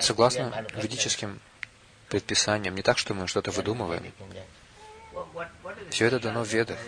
[0.00, 1.40] Согласно ведическим
[2.08, 4.12] предписаниям, не так, что мы что-то выдумываем.
[5.90, 6.78] Все это дано в Ведах.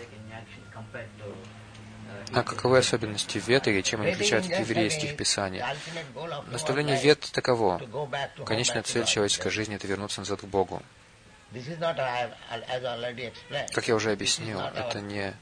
[2.33, 5.61] А каковы особенности вет и чем они отличаются от еврейских писаний?
[6.47, 7.81] Наставление вет таково.
[8.45, 10.81] Конечная цель человеческой жизни— это вернуться назад к Богу.
[13.73, 15.33] Как я уже объяснил, это не,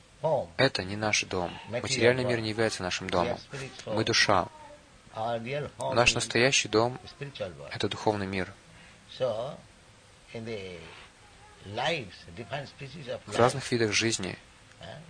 [0.57, 1.55] это не наш дом.
[1.70, 3.38] Материальный мир не является нашим домом.
[3.86, 4.48] Мы душа.
[5.93, 7.00] Наш настоящий дом—
[7.71, 8.54] это духовный мир.
[13.26, 14.38] В разных видах жизни,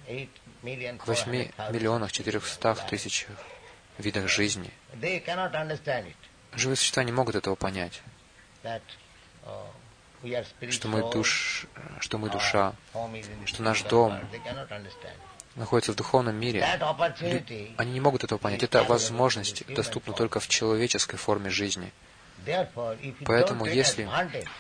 [0.07, 1.31] в 8
[1.71, 3.37] миллионах 400 тысячах
[3.97, 4.71] видах жизни,
[6.53, 8.01] живые существа не могут этого понять,
[10.69, 11.67] что мы, душ,
[11.99, 12.73] что мы душа,
[13.45, 14.19] что наш дом
[15.55, 16.65] находится в духовном мире.
[17.77, 18.63] Они не могут этого понять.
[18.63, 21.91] Это возможность доступна только в человеческой форме жизни–
[23.25, 24.09] Поэтому, если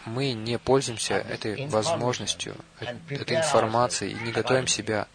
[0.05, 5.07] мы не пользуемся этой возможностью, этой информацией, и не готовим себя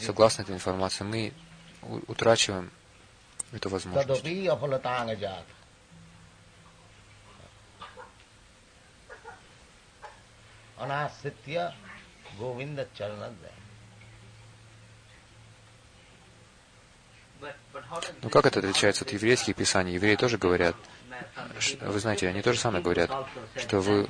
[0.00, 1.32] согласно этой информации, мы
[2.06, 2.70] утрачиваем
[3.52, 4.22] эту возможность.
[18.22, 19.94] Ну как это отличается от еврейских писаний?
[19.94, 20.76] Евреи тоже говорят,
[21.80, 23.10] вы знаете, они то же самое говорят,
[23.56, 24.08] что вы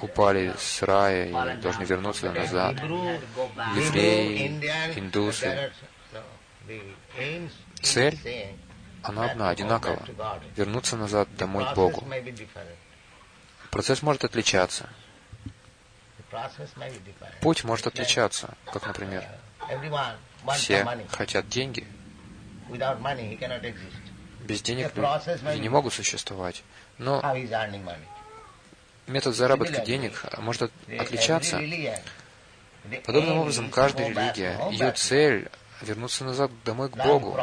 [0.00, 2.76] упали с рая и должны вернуться назад.
[3.76, 4.48] Евреи,
[4.96, 5.72] индусы.
[7.82, 8.18] Цель,
[9.02, 10.02] она одна, одинакова.
[10.56, 12.06] Вернуться назад домой к Богу.
[13.70, 14.88] Процесс может отличаться.
[17.40, 19.24] Путь может отличаться, как, например,
[20.54, 21.86] все хотят деньги,
[24.40, 26.62] без денег люди не могут существовать.
[26.98, 27.22] Но
[29.06, 31.60] метод заработка денег может отличаться.
[33.04, 35.50] Подобным образом, каждая религия, ее цель
[35.82, 37.38] вернуться назад домой к Богу.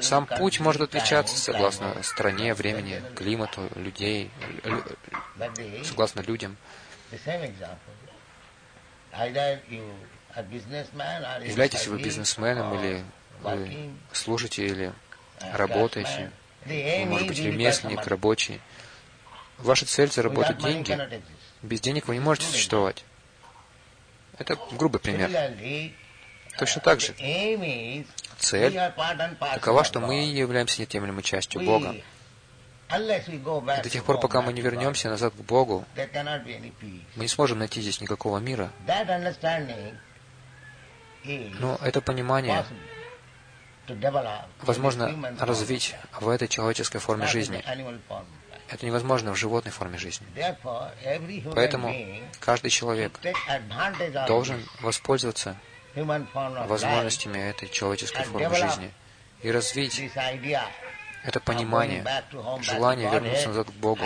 [0.00, 4.30] Сам путь может отличаться согласно стране, времени, климату, людей,
[5.84, 6.56] согласно людям.
[11.44, 13.04] Являетесь вы бизнесменом или
[13.42, 14.92] вы служите или
[15.52, 16.30] работаете,
[16.64, 18.60] вы, может быть, ремесленник, рабочий.
[19.58, 20.98] Ваша цель— заработать деньги.
[21.62, 23.04] Без денег вы не можете существовать.
[24.38, 25.30] Это грубый пример.
[26.58, 27.14] Точно так же.
[28.38, 28.78] Цель
[29.54, 31.94] такова, что мы являемся неотъемлемой частью Бога.
[32.90, 35.84] И до тех пор, пока мы не вернемся назад к Богу,
[37.16, 38.70] мы не сможем найти здесь никакого мира.
[41.24, 42.64] Но это понимание
[44.62, 47.62] возможно развить в этой человеческой форме жизни.
[48.70, 50.26] Это невозможно в животной форме жизни.
[51.54, 51.94] Поэтому
[52.40, 53.18] каждый человек
[54.26, 55.56] должен воспользоваться
[55.94, 58.92] возможностями этой человеческой формы жизни
[59.42, 60.02] и развить
[61.24, 62.04] это понимание,
[62.60, 64.02] желание вернуться назад к Богу.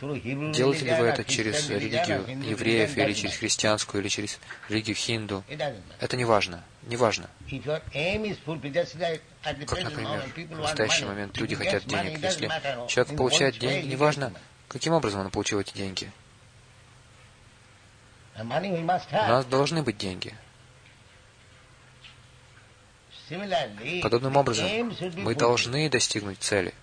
[0.00, 4.38] Делаете ли вы это через религию евреев, или через христианскую, или через
[4.68, 5.44] религию хинду?
[5.98, 6.64] Это не важно.
[6.82, 7.28] Не важно.
[9.42, 12.18] Как, например, в настоящий момент люди хотят денег.
[12.22, 12.50] Если
[12.88, 14.32] человек получает деньги, неважно,
[14.68, 16.10] каким образом он получил эти деньги.
[18.38, 20.34] У нас должны быть деньги.
[24.02, 24.66] Подобным образом,
[25.16, 26.74] мы должны достигнуть цели.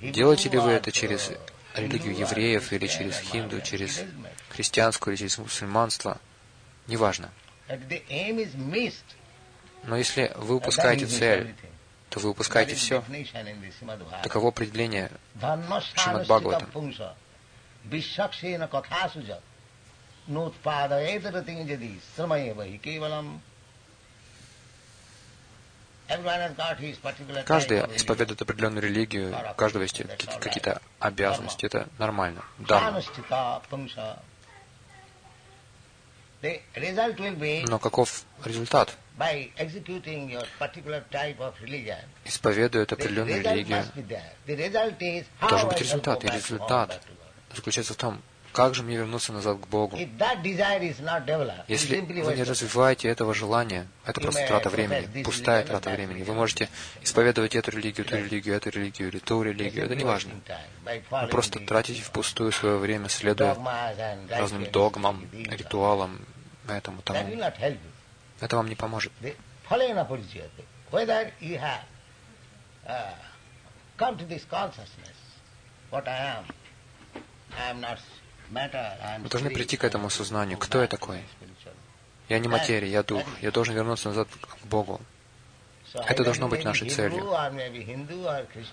[0.00, 1.30] Делаете ли вы это через
[1.74, 4.02] религию евреев, или через хинду, через
[4.48, 6.18] христианскую, или через мусульманство,
[6.88, 7.30] неважно.
[9.84, 11.54] Но если вы упускаете цель,
[12.10, 13.02] то вы упускаете все.
[14.22, 15.10] Таково определение
[15.94, 16.70] Шимад Бхагаватам.
[27.44, 30.00] Каждый исповедует определенную религию, у каждого есть
[30.38, 31.66] какие-то обязанности.
[31.66, 32.44] Это нормально.
[32.58, 33.02] Дарма.
[37.68, 38.96] Но каков результат?
[42.24, 43.84] Исповедует определенную религию.
[45.40, 46.24] Должен быть результат.
[46.24, 47.00] И результат
[47.54, 48.22] заключается в том,
[48.56, 49.98] как же мне вернуться назад к Богу?
[51.68, 56.22] Если вы не развиваете этого желания, это просто трата времени, пустая трата времени.
[56.22, 56.70] Вы можете
[57.02, 60.32] исповедовать эту религию, ту религию, эту религию или ту религию, это не важно.
[61.10, 63.54] Вы просто тратите впустую свое время, следуя
[64.30, 66.18] разным догмам, ритуалам,
[66.72, 67.18] этому тому.
[68.40, 69.12] Это вам не поможет.
[69.20, 69.34] Мы
[79.28, 80.58] должны прийти к этому сознанию.
[80.58, 81.22] Кто я такой?
[82.28, 83.22] Я не материя, я дух.
[83.40, 85.00] Я должен вернуться назад к Богу.
[85.94, 87.24] Это должно быть нашей целью.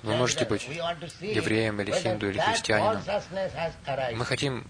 [0.04, 3.01] Вы можете быть евреем или хинду или христианином.
[4.18, 4.68] Мы хотим,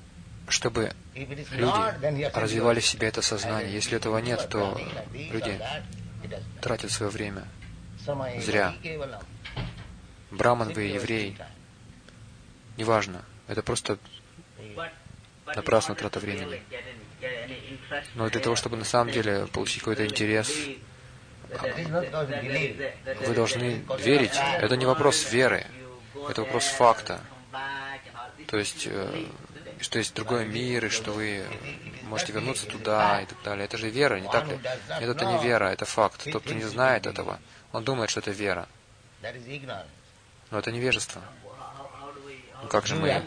[0.47, 3.73] чтобы люди развивали в себе это сознание.
[3.73, 4.79] Если этого нет, то
[5.13, 5.59] люди
[6.61, 7.47] тратят свое время
[8.39, 8.75] зря.
[10.31, 11.37] Браман вы, еврей,
[12.77, 13.23] неважно.
[13.47, 13.97] Это просто
[15.45, 16.61] напрасная трата времени.
[18.15, 20.51] Но для того, чтобы на самом деле получить какой-то интерес,
[23.27, 24.33] вы должны верить.
[24.59, 25.65] Это не вопрос веры,
[26.29, 27.21] это вопрос факта.
[28.47, 28.87] То есть,
[29.83, 31.45] э, что есть другой мир, и что вы
[32.03, 33.65] можете вернуться туда и так далее.
[33.65, 34.57] Это же вера, не так ли?
[34.99, 36.23] Нет, это не вера, это факт.
[36.31, 37.39] Тот, кто не знает этого,
[37.71, 38.67] он думает, что это вера.
[40.51, 41.21] Но это невежество.
[42.61, 43.21] Ну как же мы?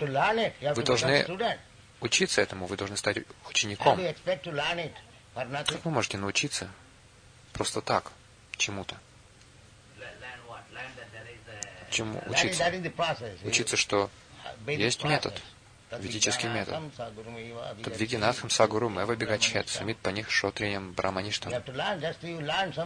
[0.75, 1.27] Вы должны
[2.01, 3.19] учиться этому, вы должны стать
[3.49, 4.01] учеником.
[5.35, 6.69] Как вы можете научиться
[7.53, 8.13] просто так
[8.57, 8.97] чему-то?
[11.91, 12.73] Чему учиться?
[13.45, 14.11] Учиться, что
[14.67, 15.41] есть метод,
[16.01, 16.77] ведический метод.
[17.83, 21.53] Тадвигинатхам сагуру мэва бегачхет, самит по них шотриям брамаништам.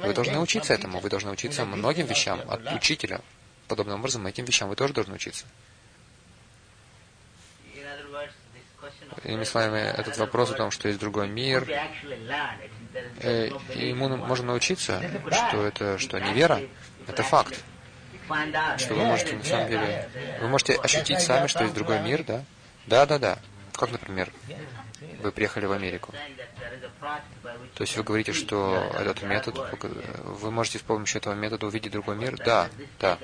[0.02, 3.20] Вы должны учиться этому, вы должны учиться многим вещам от учителя.
[3.68, 5.46] Подобным образом, этим вещам вы тоже должны учиться.
[9.24, 11.68] Иными словами, этот вопрос о том, что есть другой мир,
[13.20, 16.60] э, ему можно научиться, что это что не вера,
[17.06, 17.62] это факт.
[18.78, 20.08] Что вы можете на самом деле,
[20.40, 22.44] вы можете ощутить сами, что есть другой мир, да?
[22.86, 23.38] Да, да, да.
[23.72, 24.30] Как, например,
[25.22, 26.12] вы приехали в Америку.
[27.74, 29.58] То есть вы говорите, что этот метод,
[30.24, 32.36] вы можете с помощью этого метода увидеть другой мир?
[32.36, 32.68] Да,
[32.98, 33.18] да.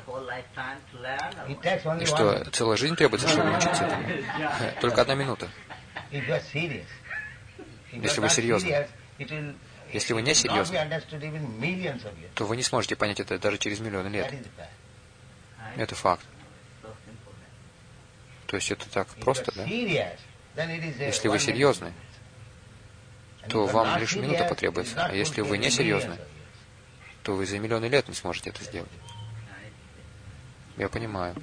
[2.00, 4.04] И что, целая жизнь требуется, чтобы научиться этому?
[4.80, 5.48] Только одна минута.
[7.92, 8.86] Если вы серьезны.
[9.92, 10.78] Если вы не серьезны,
[12.34, 14.32] то вы не сможете понять это даже через миллионы лет.
[15.76, 16.24] Это факт.
[18.46, 19.64] То есть это так просто, да?
[19.64, 21.92] Если вы серьезны,
[23.48, 25.04] то вам лишь минута потребуется.
[25.04, 26.16] А если вы не серьезны,
[27.22, 28.90] то вы за миллионы лет не сможете это сделать.
[30.76, 31.34] Я понимаю.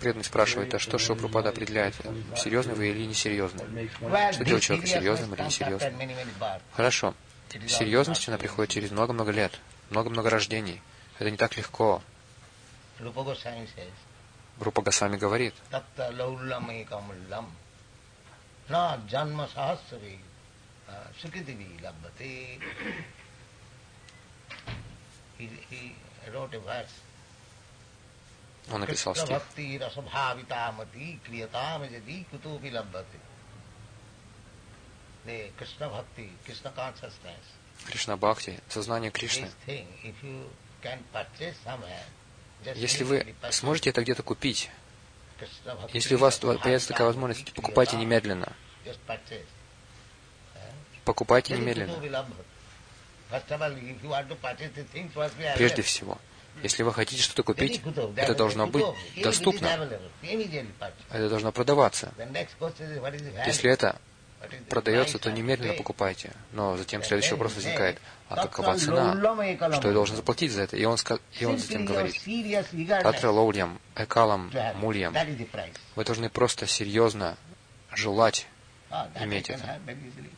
[0.00, 1.94] Преданный спрашивает, а что Шопрупада определяет,
[2.36, 3.90] серьезный вы или несерьезный?
[4.32, 5.94] Что делает человека серьезным или несерьезным?
[6.72, 7.14] Хорошо.
[7.66, 9.58] Серьезность, она приходит через много-много лет,
[9.90, 10.80] много-много рождений.
[11.18, 12.02] Это не так легко.
[14.60, 15.54] Рупа Госвами говорит,
[28.72, 29.42] он написал стих.
[37.84, 39.50] Кришна Бхакти, сознание Кришны.
[42.74, 44.70] Если вы сможете это где-то купить,
[45.92, 48.52] если у вас появится такая возможность, покупайте немедленно.
[51.04, 51.94] Покупайте немедленно.
[55.56, 56.18] Прежде всего,
[56.62, 57.82] если вы хотите что-то купить,
[58.16, 58.84] это должно быть
[59.22, 59.90] доступно.
[61.10, 62.12] Это должно продаваться.
[63.46, 64.00] Если это
[64.68, 66.32] продается, то немедленно покупайте.
[66.52, 69.14] Но затем следующий вопрос возникает, а какова цена?
[69.72, 70.76] Что я должен заплатить за это?
[70.76, 70.96] И он,
[71.38, 72.16] и он затем говорит,
[73.02, 75.14] Татра лоулям, экалам, мульям.
[75.94, 77.36] Вы должны просто серьезно
[77.94, 78.46] желать
[79.20, 79.80] иметь это.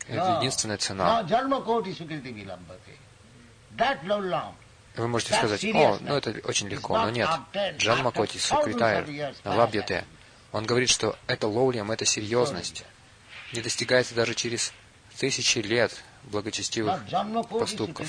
[0.07, 1.23] Это единственная цена.
[4.97, 7.29] Вы можете сказать, о, ну это очень легко, но нет.
[7.77, 9.07] Джан Макоти, Сукритайр,
[9.45, 10.05] Лабьяте,
[10.51, 12.85] он говорит, что это лоулям, это серьезность.
[13.53, 14.73] Не достигается даже через
[15.17, 17.01] тысячи лет благочестивых
[17.49, 18.09] поступков.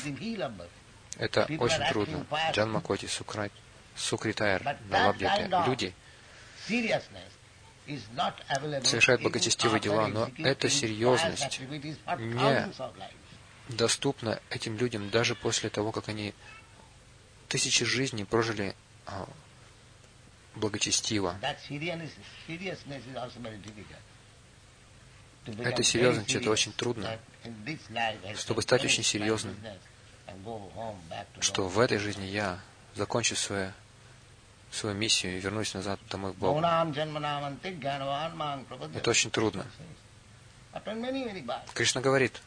[1.18, 2.26] Это очень трудно.
[2.52, 3.08] Джан Макоти,
[3.96, 5.50] Сукритайр, Лабьяте.
[5.68, 5.94] Люди
[8.84, 12.74] совершают благочестивые дела, но эта серьезность не
[13.70, 16.34] доступна этим людям даже после того, как они
[17.48, 19.28] тысячи жизней прожили а,
[20.56, 21.36] благочестиво.
[25.46, 27.18] Это серьезность, это очень трудно.
[28.36, 29.56] Чтобы стать очень серьезным,
[31.40, 32.60] что в этой жизни я
[32.96, 33.72] закончу свою,
[34.72, 36.60] свою миссию и вернусь назад домой к Богу.
[38.96, 39.66] Это очень трудно.
[41.74, 42.42] Кришна говорит,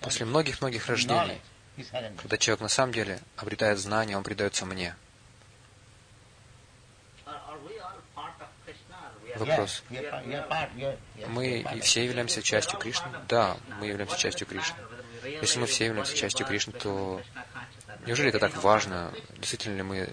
[0.00, 1.40] после многих-многих рождений,
[2.16, 4.96] когда человек на самом деле обретает знание, он предается мне.
[9.44, 9.82] Вопрос.
[11.28, 13.08] Мы все являемся частью Кришны?
[13.28, 14.76] Да, мы являемся частью Кришны.
[15.24, 17.20] Если мы все являемся частью Кришны, то
[18.06, 20.08] неужели это так важно, действительно ли мы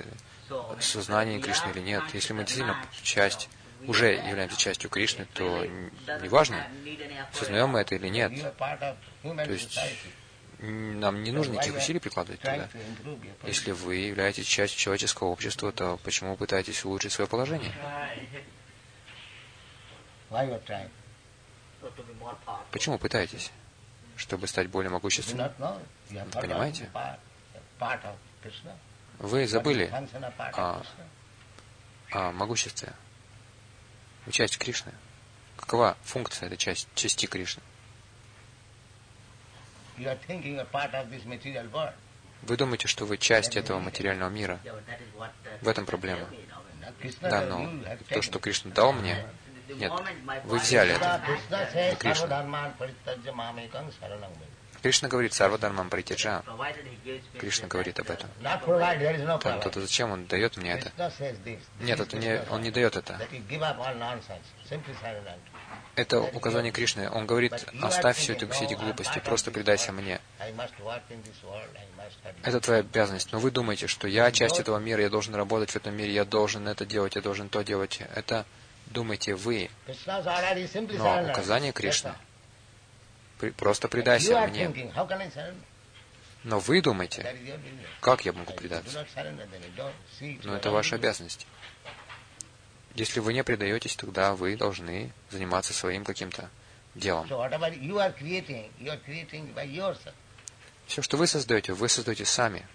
[0.80, 2.04] сознание Кришны или нет?
[2.14, 3.50] Если мы действительно часть,
[3.88, 5.66] уже являемся частью Кришны, то
[6.22, 6.68] неважно,
[7.34, 8.34] сознаем мы это или нет.
[8.62, 9.80] То есть
[10.60, 12.68] нам не нужно никаких усилий прикладывать туда.
[13.46, 17.72] Если вы являетесь частью человеческого общества, то почему вы пытаетесь улучшить свое положение?
[22.72, 23.52] Почему пытаетесь?
[24.16, 25.52] Чтобы стать более могущественным?
[26.34, 26.90] Понимаете?
[29.20, 29.92] Вы забыли
[30.54, 30.82] о,
[32.12, 32.94] о могуществе.
[34.32, 34.94] Часть Кришны.
[35.58, 37.62] Какова функция этой части, части Кришны?
[42.44, 44.60] Вы думаете, что вы часть этого материального мира.
[45.62, 46.28] В этом проблема.
[47.22, 47.70] Да, но
[48.10, 49.26] то, что Кришна дал мне,
[49.76, 49.92] нет,
[50.46, 51.22] вы взяли это.
[51.76, 52.74] Не Кришна.
[54.82, 56.42] Кришна говорит Сарва Дармам Притяджа.
[57.38, 58.30] Кришна говорит об этом.
[59.40, 60.92] Там, то, то зачем он дает мне это?
[61.82, 63.20] Нет, это не, он не дает это.
[65.96, 67.10] Это указание Кришны.
[67.10, 70.22] Он говорит, оставь все, это, все эти глупости, просто предайся мне.
[72.44, 73.34] Это твоя обязанность.
[73.34, 76.24] Но вы думаете, что я часть этого мира, я должен работать в этом мире, я
[76.24, 78.00] должен это делать, я должен то делать.
[78.16, 78.46] Это
[78.90, 79.70] думаете вы.
[80.98, 82.14] Но указание Кришны
[83.58, 84.94] просто предайся мне.
[86.44, 87.36] Но вы думаете,
[88.00, 89.06] как я могу предаться?
[90.44, 91.48] Но это ваша обязанность.
[92.96, 96.50] Если вы не предаетесь, тогда вы должны заниматься своим каким-то
[96.96, 97.28] делом.
[100.88, 102.66] Все, что вы создаете, вы создаете сами.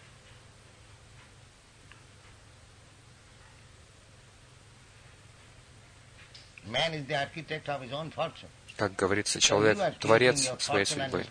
[8.76, 11.24] Как говорится, человек– творец своей судьбы.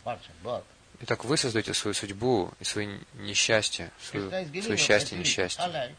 [1.02, 4.30] Итак, вы создаете свою судьбу и свои несчастья, свое,
[4.62, 5.92] свое счастье и несчастье.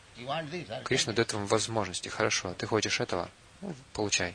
[0.84, 2.08] Кришна дает вам возможности.
[2.08, 3.28] Хорошо, ты хочешь этого?
[3.60, 4.34] Ну, получай.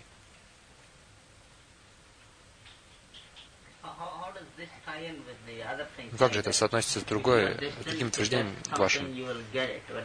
[6.18, 9.08] Как же это соотносится с другой, с другим утверждением вашим,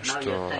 [0.02, 0.52] что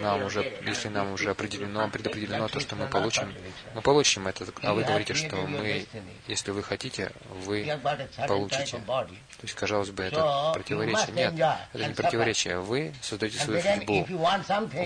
[0.00, 3.32] нам уже, если нам уже определено, предопределено то, что мы получим,
[3.74, 5.86] мы получим это, а вы говорите, что мы,
[6.26, 7.12] если вы хотите,
[7.44, 7.78] вы
[8.26, 8.78] получите.
[8.86, 11.12] То есть, казалось бы, это противоречие.
[11.12, 11.34] Нет,
[11.72, 12.60] это не противоречие.
[12.60, 14.06] Вы создаете свою судьбу.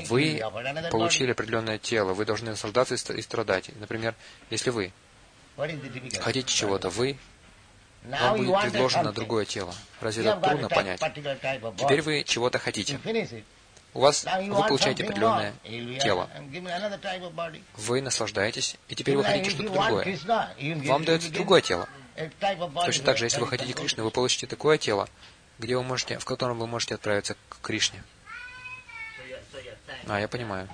[0.08, 0.42] Вы
[0.90, 3.70] получили определенное тело, вы должны наслаждаться и страдать.
[3.78, 4.14] Например,
[4.50, 4.92] если вы
[5.56, 7.18] хотите чего-то, вы
[8.04, 9.74] вам будет предложено другое тело.
[10.00, 11.00] Разве это трудно понять?
[11.76, 12.98] Теперь вы чего-то хотите.
[13.92, 15.52] У вас, вы получаете определенное
[16.00, 16.30] тело.
[17.76, 20.18] Вы наслаждаетесь, и теперь вы хотите что-то другое.
[20.86, 21.88] Вам дается другое тело.
[22.84, 25.08] Точно так же, если вы хотите Кришны, вы получите такое тело,
[25.58, 28.02] где вы можете, в котором вы можете отправиться к Кришне.
[30.06, 30.68] А, я понимаю.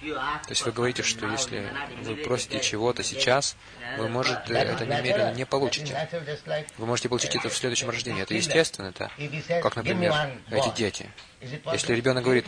[0.00, 1.70] То есть вы говорите, что если
[2.02, 3.56] вы просите чего-то сейчас,
[3.98, 6.08] вы можете это немедленно не получите.
[6.78, 8.22] Вы можете получить это в следующем рождении.
[8.22, 9.10] Это естественно, это
[9.62, 10.14] как, например,
[10.50, 11.10] эти дети.
[11.72, 12.46] Если ребенок говорит,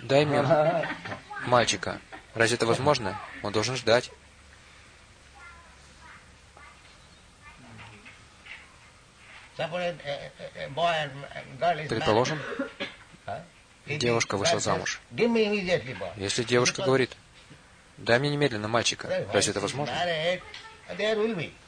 [0.00, 0.42] дай мне
[1.46, 2.00] мальчика,
[2.34, 3.20] разве это возможно?
[3.42, 4.10] Он должен ждать.
[11.88, 12.38] Предположим,
[13.96, 15.00] девушка вышла замуж.
[15.10, 17.16] Если девушка говорит,
[17.96, 19.94] дай мне немедленно мальчика, разве это возможно?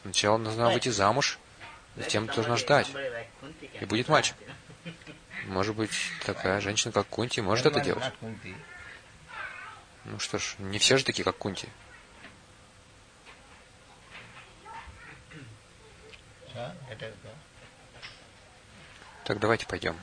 [0.02, 1.38] Сначала нужно выйти замуж,
[1.96, 2.88] затем должна ждать,
[3.80, 4.36] и будет мальчик.
[5.46, 5.90] Может быть,
[6.24, 8.04] такая женщина, как Кунти, может это делать.
[10.04, 11.68] Ну что ж, не все же такие, как Кунти.
[19.24, 19.96] Так давайте пойдем.